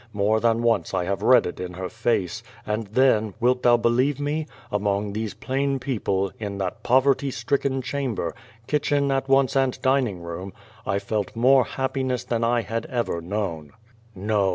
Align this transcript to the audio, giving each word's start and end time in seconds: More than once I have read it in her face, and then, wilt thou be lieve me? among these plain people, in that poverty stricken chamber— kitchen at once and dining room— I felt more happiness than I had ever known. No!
More 0.13 0.39
than 0.39 0.63
once 0.63 0.95
I 0.95 1.03
have 1.05 1.21
read 1.21 1.45
it 1.45 1.59
in 1.59 1.73
her 1.73 1.87
face, 1.87 2.41
and 2.65 2.87
then, 2.87 3.35
wilt 3.39 3.61
thou 3.61 3.77
be 3.77 3.87
lieve 3.89 4.19
me? 4.19 4.47
among 4.71 5.13
these 5.13 5.35
plain 5.35 5.77
people, 5.77 6.31
in 6.39 6.57
that 6.57 6.81
poverty 6.81 7.29
stricken 7.29 7.83
chamber— 7.83 8.33
kitchen 8.65 9.11
at 9.11 9.29
once 9.29 9.55
and 9.55 9.79
dining 9.83 10.23
room— 10.23 10.53
I 10.87 10.97
felt 10.97 11.35
more 11.35 11.65
happiness 11.65 12.23
than 12.23 12.43
I 12.43 12.63
had 12.63 12.87
ever 12.87 13.21
known. 13.21 13.73
No! 14.15 14.49